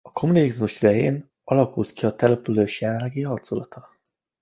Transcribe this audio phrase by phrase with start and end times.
[0.03, 3.97] A kommunizmus idején alakult ki a település jelenlegi arculata.